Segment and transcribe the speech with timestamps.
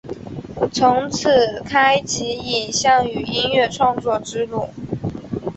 [0.71, 4.67] 从此开启影像与音乐创作之路。